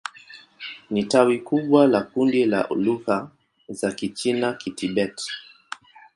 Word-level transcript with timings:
Ni 0.89 1.03
tawi 1.03 1.37
kubwa 1.39 1.87
la 1.87 2.01
kundi 2.01 2.45
la 2.45 2.67
lugha 2.69 3.29
za 3.69 3.91
Kichina-Kitibet. 3.91 5.15